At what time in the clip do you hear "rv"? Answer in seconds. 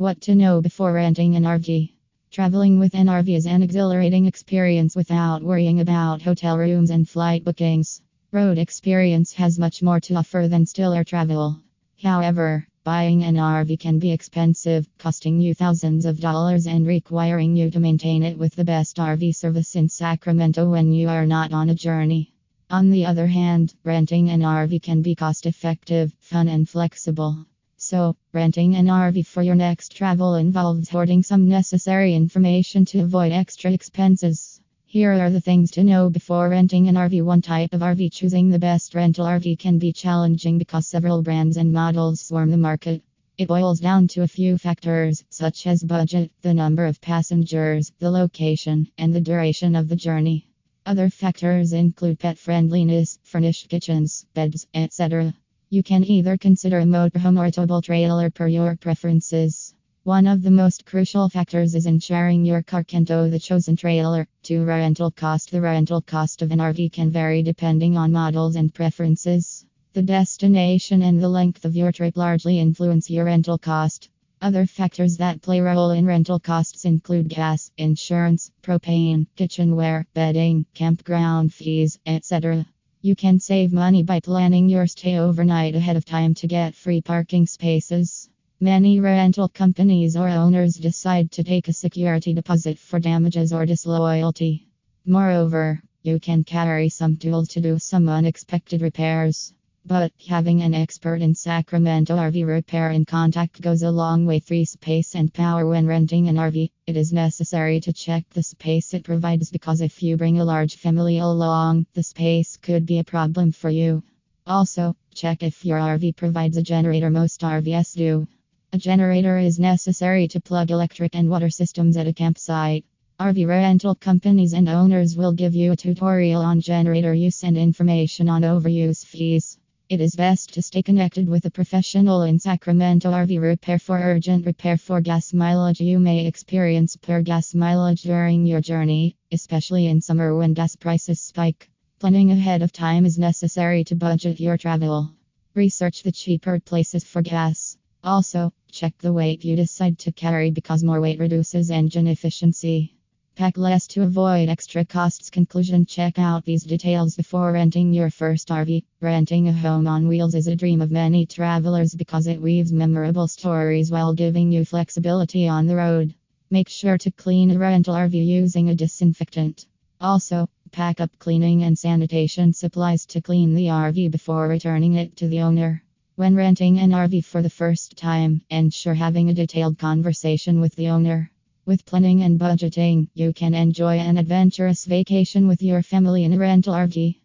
1.42-1.90, 3.08-3.34, 13.34-13.80, 18.98-19.34, 24.42-24.80, 28.84-29.24, 36.96-37.22, 37.80-38.12, 39.24-39.58, 66.60-66.92, 102.14-102.46, 106.36-106.70, 115.78-116.16, 123.18-123.48, 133.10-133.40, 158.48-158.82, 167.94-168.12, 173.66-174.10, 176.90-177.24, 186.72-187.20